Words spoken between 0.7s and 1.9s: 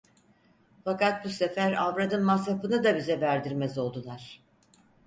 Fakat bu sefer